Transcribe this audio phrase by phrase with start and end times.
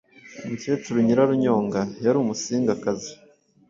[0.43, 3.11] Umukecuru Nyirarunyonga yari Umusingakazi,